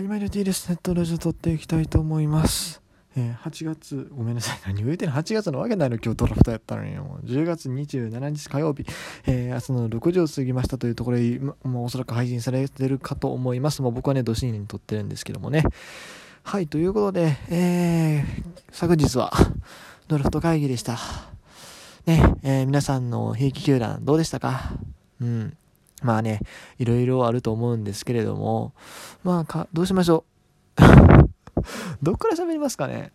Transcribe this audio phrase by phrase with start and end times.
[0.00, 0.66] はい、マイルティーです。
[0.70, 2.80] ネットラジオ撮っていきたいと思います。
[3.18, 4.60] えー8月、ごめんなさい。
[4.66, 6.96] 何言うてんの ?8 月のわけないの今日ドラフトやったのに。
[6.96, 8.86] もう10月27日火曜日、
[9.26, 13.82] えー朝の6時を過ぎましたというところで、今もうおそらく配信されてるかと思います。
[13.82, 15.64] もう僕はね、ど深夜に撮ってるんですけどもね。
[16.44, 19.30] はい、ということで、えー昨日は
[20.08, 20.96] ドラフト会議でした。
[22.06, 24.72] ね、えー皆さんの兵役球団どうでしたか？
[25.20, 25.54] うん。
[26.02, 26.40] まあね、
[26.78, 28.72] いろいろあると思うんですけれども、
[29.24, 30.24] まあか、どうしましょ
[30.78, 30.80] う？
[32.02, 33.12] どっから喋りますかね？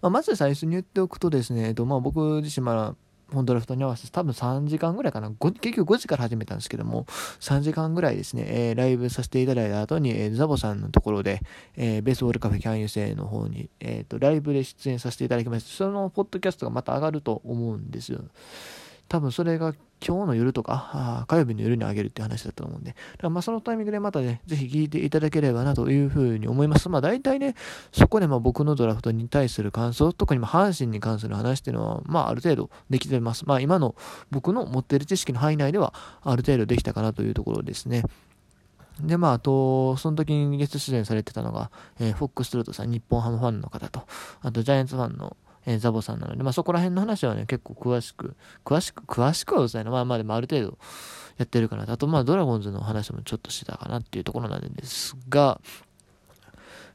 [0.00, 2.94] まあ、まず最初に言っておくとですね、えっと、まあ僕自身まだ、
[3.30, 5.30] 本ドラフトに合わせて多分3時間ぐらいかな。
[5.30, 7.04] 結局5時から始めたんですけども、
[7.40, 11.42] 3時間ぐらいですね、えーライブさせていただいた後に、えーザボさんのところで、
[11.76, 15.70] えーベースボールカフェキャンユーの方に、えっ、と、ライブで出演させていただきました。
[15.76, 18.20] そのポッドキャストがまた上がると思うんですよ。
[19.08, 19.74] 多分それが
[20.06, 26.88] 今日の夜とか、あー火曜日の夜にあげるって話だったと思うんで、だからまあそのタイミングでまたね、ぜひ聞いていただければなというふうに思います。
[26.88, 27.54] まあ大体ね、
[27.92, 33.44] そこでまあ僕のドラフトに対する感想、特にまあ阪神に関する話っていうのは、まあある程度できてます。
[33.46, 33.94] まあ今の
[34.30, 38.04] 僕の持ってる知識の範囲内では、ある程度できたかなというところですね。
[39.00, 44.02] で、まあ、あと、その時にゲスト出演されてたのが、えーフォックストロートさん、日本ハムファンの方と、
[44.40, 45.36] あと、ジャイアンツファンの、
[45.68, 49.90] えーザボさんなので、まあ、そこら辺の話はね、結構詳しく、詳しく、詳しくはうるさいな。
[49.90, 50.78] まあまあ、でもある程度
[51.36, 51.92] やってるかなと。
[51.92, 55.60] あと、まあ、ドラゴンズの話もちょっとしてたかなっていうところなんですが、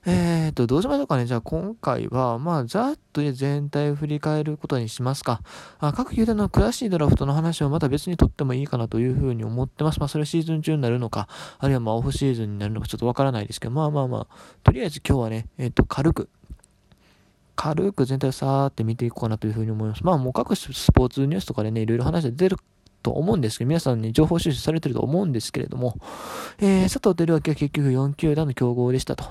[0.06, 1.26] えーと、どうしましょうかね。
[1.26, 5.42] じゃあ今回は、まあ、ざっと全体を振り返ることにしますか。
[5.80, 10.00] あ各球団の詳しいドラフトの話をまた別にとってもいいかなというふうに思ってます。
[10.00, 16.30] まあ、それはシーズン中になるのか、あるいはまあ、オフシーズンになるのかちょっとわからないですけど、まあまあまあ、とりあえず今日はね、えっ、と、軽く、
[17.56, 20.04] 軽く全体をさーって見ていこうかなというふうに思います。
[20.04, 22.58] まあもう各種スポーツニュースとかでね、いろいろ話が出る
[23.04, 25.96] と思うんですけど、皆さんに情報収集されてると思うんですけれども、
[26.60, 29.26] えー、佐藤輝明は結局4球団の競合でしたと。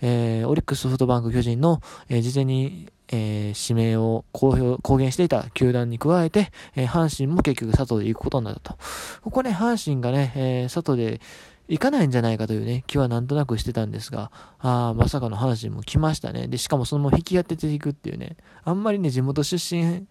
[0.00, 8.78] えー、オリックス、ソフトバンク、巨人の、えー事前に、えー指名を公表、公言していた球団に加えて、えー阪神も結局佐藤で行くことになったと。
[9.22, 11.20] ここね、阪神がね、えー佐藤で
[11.68, 16.46] 行かないんじゃないかというね、気はなんとなくしてたんですが、ああ、まさかの阪神も来ましたね。
[16.46, 20.06] で、しかもそのまま引き当てていくっていうね、あんまりね、地元出身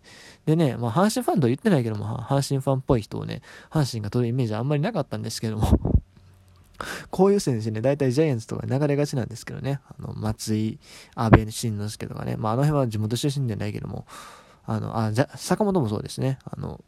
[0.45, 5.79] でね、まあ、阪神ファンとは言ってないけども、阪神ファンっぽい人をね、阪神が取るイメージはあんまりなかったんですけども、
[7.09, 10.79] こういう選手ね、大体ジャイアンツとか流れがちなんですけどね、あの、松井、
[11.15, 14.05] 安倍晋之助とかね、まあ、あの辺は地元出身じゃないけども、
[14.65, 16.83] あの、あ、じゃ、坂本もそうですね、あの、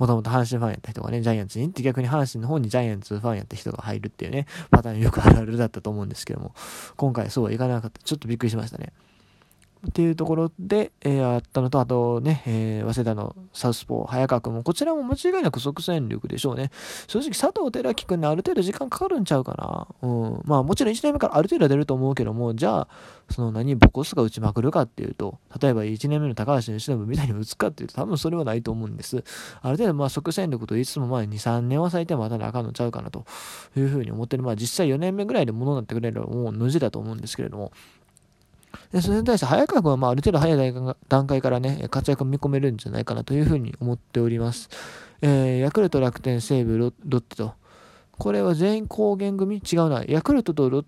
[0.00, 6.54] もともと阪神ファンやった人がね、ジャイアンツに行って逆に阪神の方にジャイアンツファンやった人が入るっていうね、パターンよくあるあるだったと思うんですけども、
[6.96, 8.00] 今回そうはいかなかった。
[8.02, 8.94] ちょっとびっくりしましたね。
[9.88, 16.70] っていうところで、えーあったのと、あとね、えー早稲田のサウスポー、早川君も、こちらも間違いなく即戦力でしょうね。
[17.06, 19.54] 正直、佐藤輝明君ね、ある程度時間かかるんちゃうか
[20.02, 20.08] な。
[20.08, 20.42] うん。
[20.44, 22.88] まあ、もちろん1年目からある程度出ると思うけども、じゃあ、
[23.30, 29.24] その何、ボコスが打ちまくるかっていうと、例えば1年目の高橋由伸みたいに打つかっていうと、多分それはないと思うんです。
[29.62, 33.24] ある程度、まあ、即戦力と言いつも、まあ、2、3年は最低待たなあかんのちゃうかなと
[33.76, 34.42] いうふうに思ってる。
[34.42, 37.72] まあ、実際4年目ぐらいで物になってくれれば、もう無事だと思うんですけれども、
[38.92, 40.74] でそれに対して早川君はまあある程度早い
[41.08, 44.68] 段階からね、活躍を見込めるんじゃないかなというふうに思っております。
[45.22, 47.54] えーヤクルト、楽天、西武、ロッテと。
[48.18, 49.58] これは全員公言組？
[49.58, 50.02] 違うな。
[50.04, 50.84] ヤクルトとロッ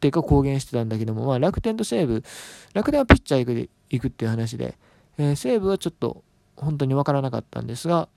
[0.00, 2.24] テが公言してたんだけども、まあ楽天と西武、
[2.74, 4.76] 楽天はピッチャー行くで行くっていう話で、
[5.16, 6.24] えー西武はちょっと
[6.56, 8.08] 本当にわからなかったんですが、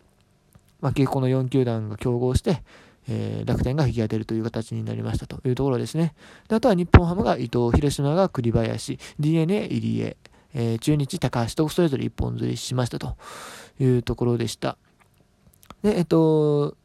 [0.79, 2.63] まあ結構の4球団が競合して、
[3.07, 6.13] えー楽天が引き当てるという形になりましたというところですね。
[6.47, 10.17] であとは日本ハムが伊藤、広島が栗林、DNA、入江、
[10.53, 13.17] えー中日、高橋とそれぞれ一本釣りしましたと
[13.79, 14.77] いうところでした。
[15.83, 16.75] で、えっと、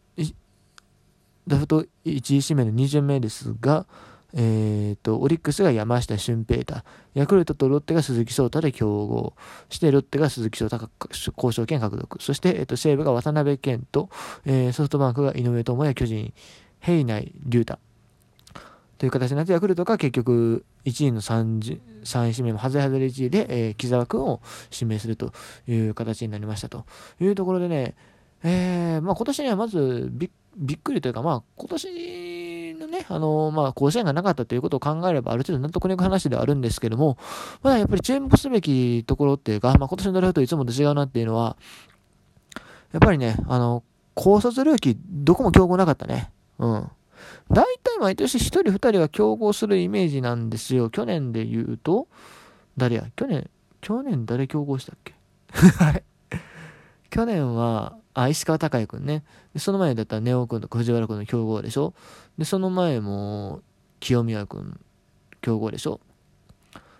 [1.46, 3.86] ダフト1位指名の2巡目ですが、
[4.34, 6.82] えっと、オリックスが山下俊平太、
[7.14, 9.34] ヤクルトとロッテが鈴木翔太で競合
[9.68, 10.90] して、ロッテが鈴木翔太
[11.36, 14.10] 交渉権獲得、そして、えっと、西武が渡辺健と、
[14.44, 16.34] えーソフトバンクが井上智也、巨人、
[16.80, 17.78] 平内龍太。
[18.98, 24.40] という形になって、ヤクルトが結局1位の 3, 3位指名も外れ外れ1位で、えー木澤君を
[24.72, 25.32] 指名すると
[25.68, 26.84] いう形になりましたと。
[27.20, 27.94] いうところでね、
[28.42, 31.88] えーまあ、今年にはまずびびっくりというか、まあ、今年
[32.76, 37.18] のね、あのまあ、甲子園がなかったということを考えれば、ある程度納得のいく話ではあるんですけども、
[37.62, 41.56] まだやっぱり注目すべきところっていうか、まあ、今年のドラフトいつもと違うなっていうのは、
[42.92, 43.82] やっぱりね、あの、
[44.14, 46.32] 高卒ルーキー、どこも競合なかったね。
[46.58, 46.90] うん。
[47.50, 50.90] 大体毎年1人2人は競合するイメージなんですよ。
[50.90, 52.08] 去年で言うと、
[52.76, 53.04] 誰や？
[53.14, 53.48] 去年、
[53.80, 55.14] 去年誰競合したっけ？
[55.84, 56.04] あれ？
[57.10, 59.24] 去年は、あ、石川隆也くんね。
[59.56, 61.94] その前だったらネオくんとか藤原くんの競合でしょ
[62.38, 63.60] で、その前も、
[64.00, 64.78] 清宮君、
[65.40, 66.00] 強豪でしょ。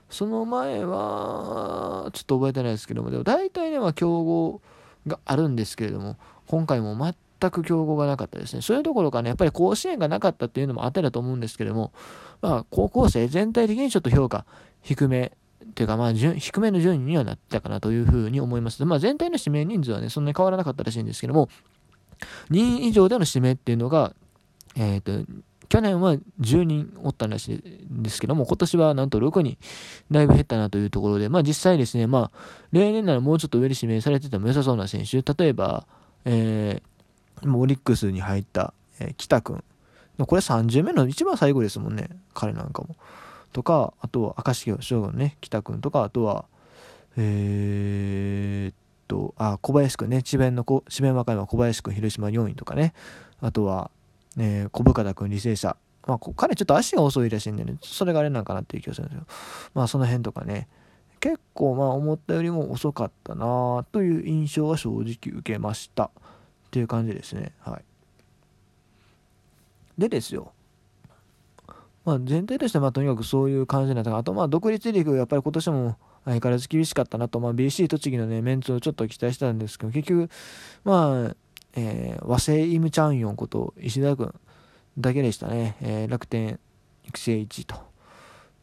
[0.08, 4.60] その前は、ちょっと覚えてないですけども、でも大体ね、まあ、強豪
[5.06, 6.16] があるんですけれども、
[6.46, 6.96] 今回も
[7.40, 8.62] 全く競合がなかったですね。
[8.62, 11.92] そういうところかね、やっぱり甲子園がなかったっていうのもあっただと思うんですけども、
[12.40, 14.46] まあ、高校生全体的にちょっと評価
[14.82, 15.32] 低め
[15.70, 18.84] っていうか、まあ、低めの順位にはなったかなというふうに思います。
[18.84, 21.48] まあ、全体の指名人数はね、そんなに変わらなかったらしいんですけども、
[22.50, 24.14] 2位以上での指名っていうのが、
[24.76, 25.32] えっ、ー、と、
[25.68, 29.58] 去年は10人おったらしいんですけども、今年はなんと6人、
[30.10, 32.38] だいぶ減ったなというところで、まあ実際ですね、まあ、
[32.72, 35.86] 例年ならもうちょっと上に指名されてても良さそうな選手、例えば、
[36.24, 39.64] えー、オリックスに入った、えー、北君。
[40.18, 42.96] これ30名の一番最後ですもんね、彼なんかも。
[43.56, 46.44] とか、あとは明石将軍ね、北君とか、あとは、
[47.16, 48.74] えー、っ
[49.08, 52.92] と、あ、小林君ね、智弁の、智弁和歌山小林君、広島4位とかね、
[53.40, 53.90] あとは、
[54.38, 55.78] えー、小深田君、履正社。
[56.06, 59.26] まあ、彼ちょっと足が遅いらしいんでね、それがあれなんかなっていう気がするんですよ。
[59.72, 60.68] まあ、その辺とかね、
[61.18, 66.10] 結構まあ思ったよりも遅かったなという印象は正直受けましたっ
[66.70, 67.54] ていう感じですね。
[67.60, 67.84] はい。
[69.96, 70.52] でですよ。
[72.06, 80.30] まあ、全体としてまあとにかくそういう感じになったあとまあ独立リーグやっぱり今年も相変わらず厳しかったなと、まあ、BC 栃木のねメンツをちょっと期待したんですけど結局
[80.84, 81.36] まあ
[81.78, 84.34] えー、和製イムチャンヨンこと石田君
[84.96, 86.58] だけでしたね、えー、楽天
[87.04, 87.76] 育成1と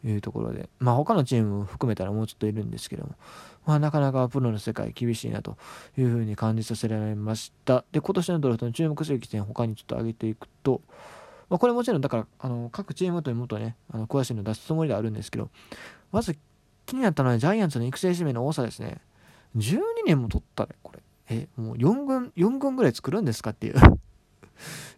[0.04, 3.16] いうところで、まあ他のチームも含めたらもうちょっといるんですけども、
[3.66, 5.58] まあなかなかプロの世界厳しいなと
[5.98, 7.86] いうふうに感じさせられました。
[7.92, 10.82] で、今年のドラフトの注目する起点他にちょっと上げていくと、
[11.54, 15.52] まあ、これもちろんだからあの各チームというもとね、あの詳しいの出すつもりではあるんですけど、
[16.12, 16.36] まず
[16.88, 19.02] 気になったのはジャイアンツの育成指名の多さですね。
[19.56, 21.00] 12年も取ったね、これ。
[21.30, 23.76] え、もう4軍、4軍ぐらい作るんですかっていう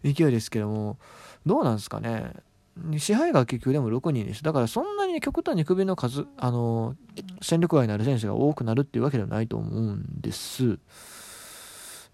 [0.02, 0.96] 勢いですけども、
[1.44, 2.32] どうなんですかね。
[2.96, 4.42] 支配が結局でも6人です。
[4.42, 6.96] だからそんなに極端に首の数、あの、
[7.42, 10.78] 戦力外になる選手が多くなるっていうわけではないと思うんです。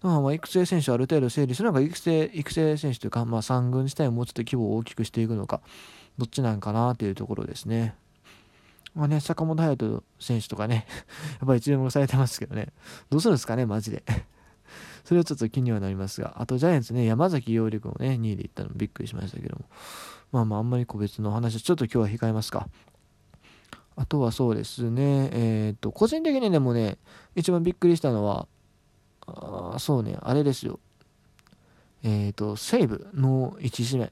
[0.03, 5.61] だからまあ育成選手ある程度整理するのが育成、育成選手というか、まあ3軍自体をもうちょっと規模を大きくしていくのか、
[6.17, 7.95] どっちなんかなっていうところですね。
[8.93, 10.85] まあね、坂本勇人選手とかね、
[11.39, 12.73] やっぱり注目されてますけどね、
[13.09, 14.03] どうするんですかね、マジで。
[15.05, 19.65] それはちょっと気にはなりますが、あとジャイアンツね、山崎陽力もね、2位で行ったのびっくりしましたけども、
[20.33, 22.67] まあまあ、あんまり個別の話ちょっと今日は控えますか。
[23.95, 26.97] あとはそうですね、えっ、と、個人的にでもね、
[27.35, 28.47] 一番びっくりしたのは、
[29.27, 30.79] あそうね、あれですよ。
[32.03, 34.11] えっ、ー、と、西武の1指名。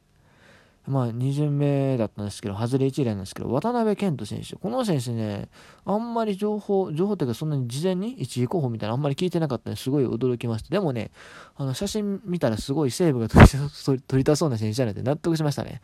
[0.88, 4.56] まあ、2巡目だったんですけど、外れ1例なんですけど、渡辺健人選手。
[4.56, 5.50] この選手ね、
[5.86, 10.70] あんまり情報、情報っていうかそんなに事前に1位候補みたいなあんまり聞いてなかったんですごい驚きました。
[10.70, 11.12] でもね、
[11.56, 15.82] あの、写真見たらすごいセーブが取り取りたそうな選手じゃないって納得しましたね。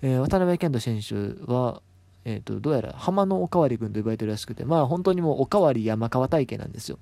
[0.00, 1.82] えー、渡辺健人選手は、
[2.24, 6.98] えっ、ー、と、どうやら浜のおかわり君と呼ばれてるらしくて、まあ本当にもうおかわり山川体型なんですよ。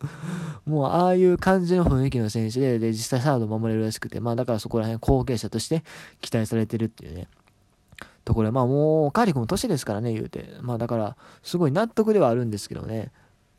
[0.66, 5.82] もうああいう感じの雰囲気の選手で、で、実際サード守れるらしくて、まあだからそこら辺後継者として
[6.20, 7.28] 期待されてるっていうね。
[8.24, 10.50] ところまあもう、カーリ君も年ですからね、言うて。
[10.60, 13.10] まあだから、すごい納得ではあるんですけどね。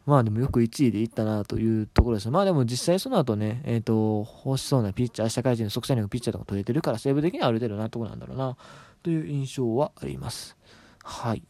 [0.06, 2.30] まあでもよく1位でいったなというところです。
[2.30, 8.58] まあでも実際その後ね、えっ、ー、と、欲しそうなピッチャー、明日会人の即戦力ピッチャーとか取れてるから、西部的にはある程度納得なんだろうな、
[9.04, 10.56] という印象はあります。
[11.04, 11.44] はい。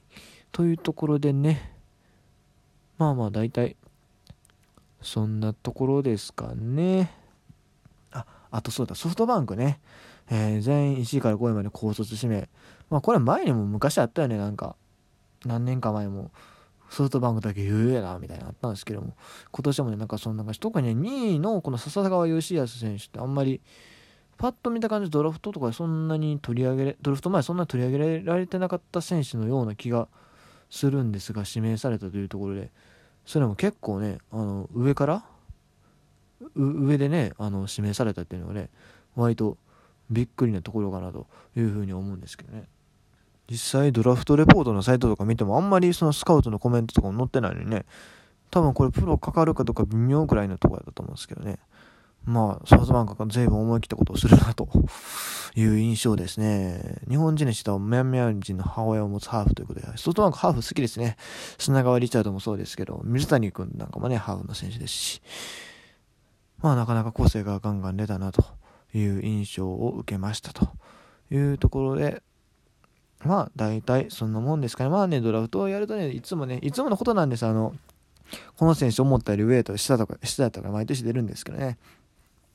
[0.51, 1.73] というところでね、
[2.97, 3.77] まあまあ大体、
[5.01, 7.11] そんなところですかね。
[8.11, 9.79] あ、あとそうだ、ソフトバンクね。
[10.31, 12.49] えー、全員1位から5位まで高卒指名。
[12.89, 14.75] まあこれ前にも昔あったよね、なんか。
[15.45, 16.31] 何年か前も。
[16.89, 19.13] ソフトバンクだけ言えな、みたいなあったんですけども。
[19.51, 20.59] 今年もね、なんかそんな感じ。
[20.59, 23.61] 特にね、2位のこの笹川義康選手ってあんまり、
[24.37, 30.07] パッと見た感じドラフトとかそんなに取り上げ、ドラフト前そんなに取り上げられてなかった選手のような気が
[30.69, 32.71] するんですが、指名されたというところで。
[33.25, 35.23] それも結構ねあの上から
[36.55, 38.69] 上でねあの指名されたっていうのはね
[39.15, 39.57] 割と
[40.09, 42.63] びっくりなところかなというふうに思うんですけどね。
[43.49, 47.85] 実際ドラフトレポートのサイトとか見てもあんまりそのスカウトのコメントとかも載ってないのにね
[48.51, 51.57] 多分これプロかかるかとか微妙くらいのところだと思うんですけどね。
[52.29, 54.69] まあ、ソフトバンクが随分思い切ったことをするなと
[55.55, 57.01] いう印象ですね。
[57.09, 61.17] 日本人の人はミャンミャン人の母親を持つハーフということで、ソフトバンクハーフ好きですね。
[61.57, 65.21] 砂川リチャードもそうですけど、水谷君なんかもね、ハーフの選手ですし、
[66.61, 68.45] まあ、なかなか個性がガンガン出たなと
[68.93, 70.69] いう印象を受けましたと
[71.31, 72.21] いうところで、
[73.25, 74.91] まあ、大体そんなもんですかね。
[74.91, 77.45] まあね、ドラフトをやるとね、いつもね、いつものことなんです。
[77.47, 77.73] あの、
[78.57, 81.79] この選手思ったよりウェイト下とか、下とから毎年出るんですけどね。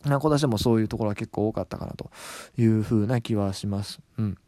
[0.04, 2.10] 今年もそういうところは結構多かったかなと
[2.58, 4.00] いう風な気はします。
[4.18, 4.38] うん。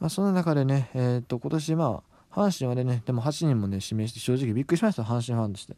[0.00, 5.76] まあ、その中でね、えー、っと今年まあ阪神はねでも8人もね指名して正直びっくりしました阪神ファンとして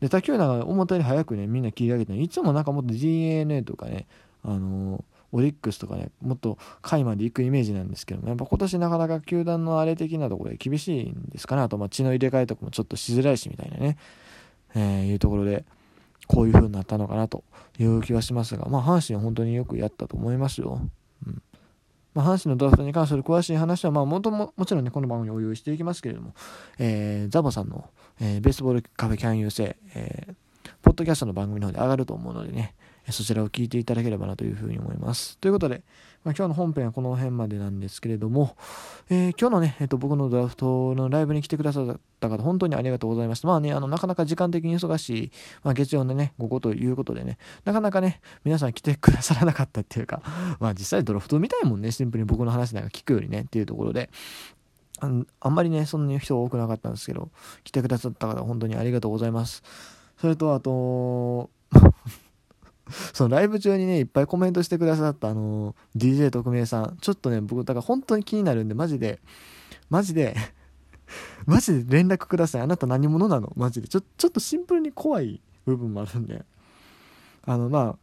[0.00, 4.06] で他球団が思ったより早くねみんな切り上げて、いつもなんかもっと DNA とかね
[4.44, 11.62] あのーオリックスとかね、もっと下位まで行くイメージなんですけども、やっぱ今年なかなか球団のあれ的なところで厳しいんですかね。
[11.62, 13.98] あと、まあ、血の入れ替えとかもちょっとしづらいしみたいなね、
[14.74, 15.64] えー、いうところで、
[16.28, 17.42] こういう風になったのかなと
[17.78, 20.80] いう気はしますが、まあ、阪神は本当によくやったと思いますよ。
[21.26, 21.42] うん
[22.14, 26.34] まあ、阪神のドラフトに関する詳しい話は、まあ、もとももちろんね、この番組を用意していきますけれども、
[26.78, 27.88] えー、ザボさんの、
[28.20, 30.34] えー、ベースボールカフェキャンユーセイ、えー、
[30.82, 32.74] ポッドキャストの番組の方で上がると思うのでね、
[33.10, 35.38] そちらを聞いていただければなというふうに思います。
[35.38, 35.82] ということで、
[36.24, 38.56] まあ、今日の本編はこの辺までなんですけれども、
[39.08, 43.48] えー、今日のね、えっ、と、僕のドラフトのライブに来てくださった方、本当にありがとうございました。
[43.48, 45.32] まあね、あの、なかなか時間的に忙しい、
[45.62, 50.22] まあ、月曜のね、午後ということでね、なかなかね、皆さん来てくださらなかったっていうか、
[50.60, 54.10] まあ実際ドラフトみたいもんね、シンプルに僕の話なんか聞くよりね、っていうところで、
[55.00, 55.10] あ
[55.40, 57.30] あんまりね、そんなに人多くなかったんですけど、
[57.62, 59.62] 来てくださった方、本当にありがとうございます。
[60.20, 61.50] それと、あと、
[63.12, 69.20] そのライブ中にね、いっぱいコメントしてくださったあの DJ 特命さん、ちょっとね、僕、だから本当に気になるんで、マジで、
[69.90, 70.36] マジで
[71.46, 72.62] マジで連絡ください。
[72.62, 73.52] あなた何者なの？
[73.56, 73.88] マジで。
[73.88, 76.44] ちょ、ちょっとシンプルに怖い部分もあるんで。
[77.44, 77.98] あの、まあ、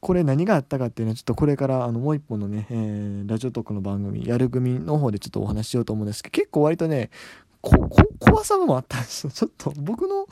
[0.00, 7.08] これ何があったかっていうのはちょっとこれからあのもう一本のね、えー、ラジオトークの番組、やる組の方でちょっとお話ししようと思うんですけど、結構割とね、
[7.62, 9.30] こ、こ、怖さもあったんですよ。
[9.30, 10.26] ちょっと僕の、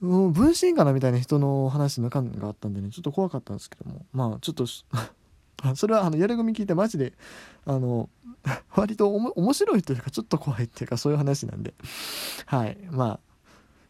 [0.00, 4.66] 分身かなみたいな人の話の感があったんでね、ちょっと怖かったんですけども、まあ、ちょっと
[5.74, 7.14] それはあの、やる組聞いてマジで、
[7.66, 8.08] あの、
[8.76, 11.74] 割と面白いというか、ちょっと怖いっていうか、そういう話なんで、
[12.46, 13.20] はい、まあ、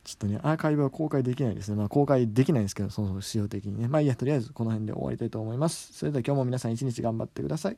[0.05, 1.77] ちょっとね、アーカイブは公開できないですね。
[1.77, 3.88] まあ、公開できないんですけど、その仕様的にね。
[3.88, 5.93] まあいいや、とりあえずこの辺で終わりたいと思います。
[5.93, 7.77] それでは今日も皆さん一日頑張ってください。